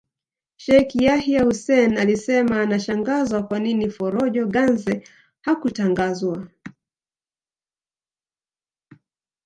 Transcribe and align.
Sheikh 0.63 0.95
Yahya 0.95 1.43
Hussein 1.43 1.97
alisema 1.97 2.61
anashangazwa 2.61 3.43
kwa 3.43 3.59
nini 3.59 3.89
Forojo 3.89 4.47
Ganze 4.47 5.07
hakutangazwa 5.41 6.47